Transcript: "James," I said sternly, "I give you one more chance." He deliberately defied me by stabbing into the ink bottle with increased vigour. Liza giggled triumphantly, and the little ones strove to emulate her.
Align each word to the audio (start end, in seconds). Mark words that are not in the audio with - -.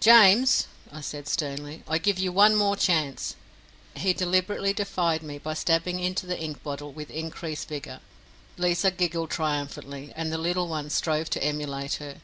"James," 0.00 0.66
I 0.92 1.00
said 1.00 1.28
sternly, 1.28 1.84
"I 1.86 1.98
give 1.98 2.18
you 2.18 2.32
one 2.32 2.56
more 2.56 2.74
chance." 2.74 3.36
He 3.94 4.12
deliberately 4.12 4.72
defied 4.72 5.22
me 5.22 5.38
by 5.38 5.54
stabbing 5.54 6.00
into 6.00 6.26
the 6.26 6.36
ink 6.36 6.60
bottle 6.64 6.90
with 6.90 7.08
increased 7.08 7.68
vigour. 7.68 8.00
Liza 8.58 8.90
giggled 8.90 9.30
triumphantly, 9.30 10.12
and 10.16 10.32
the 10.32 10.38
little 10.38 10.66
ones 10.66 10.92
strove 10.92 11.30
to 11.30 11.40
emulate 11.44 11.94
her. 12.02 12.16